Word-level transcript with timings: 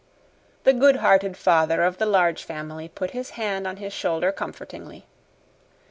The 0.63 0.73
good 0.73 0.95
hearted 0.95 1.37
father 1.37 1.83
of 1.83 1.99
the 1.99 2.07
Large 2.07 2.43
Family 2.43 2.89
put 2.89 3.11
his 3.11 3.29
hand 3.37 3.67
on 3.67 3.77
his 3.77 3.93
shoulder 3.93 4.31
comfortingly. 4.31 5.05